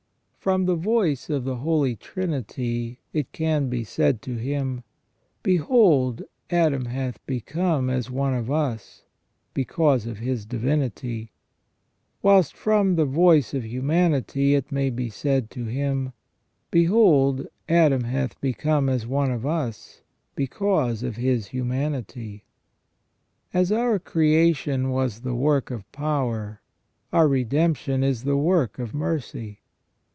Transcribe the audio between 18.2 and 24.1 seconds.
become as one of us," because of His humanity.* As our